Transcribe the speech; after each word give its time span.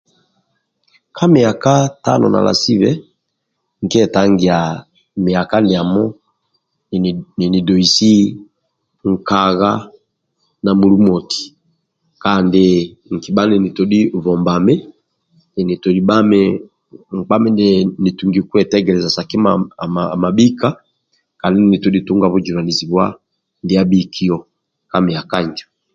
Ka 1.15 1.25
myaka 1.35 1.73
tano 2.05 2.25
nala 2.33 2.51
sibhe 2.61 2.91
nkyetangia 3.83 4.57
myaka 5.25 5.55
ndiamo 5.61 6.03
nini 7.37 7.59
doisi 7.67 8.13
nkagha 9.11 9.71
na 10.63 10.71
mulu 10.79 10.97
moti 11.07 11.41
kandi 12.23 12.65
nkibha 13.13 13.43
ninitodhi 13.47 13.99
bhombami 14.23 14.75
ninitodhi 15.53 16.01
bhami 16.09 16.41
nkpa 17.17 17.35
mindia 17.41 17.73
nitungi 18.03 18.39
kwetegeleza 18.49 19.09
sa 19.15 19.23
kima 19.29 19.51
amabhika 20.15 20.67
kandi 21.41 21.55
ninitodhi 21.59 21.99
tunga 22.07 22.27
bhujunanizibwa 22.31 23.03
amabhika 23.63 24.37
ka 24.91 24.97
myaka 25.07 25.35
injo 25.45 25.65